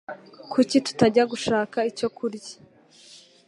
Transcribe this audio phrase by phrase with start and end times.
[0.51, 2.53] Kuki tutajya gushaka icyo kurya?